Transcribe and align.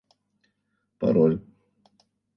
Пароль 0.99 1.35